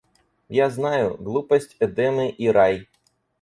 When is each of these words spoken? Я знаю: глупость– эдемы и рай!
Я 0.49 0.71
знаю: 0.71 1.15
глупость– 1.21 1.77
эдемы 1.79 2.31
и 2.31 2.47
рай! 2.49 2.87